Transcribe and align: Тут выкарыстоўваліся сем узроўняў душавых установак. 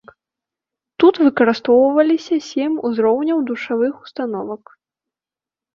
Тут 1.03 1.15
выкарыстоўваліся 1.25 2.35
сем 2.49 2.73
узроўняў 2.91 3.39
душавых 3.53 3.93
установак. 4.07 4.63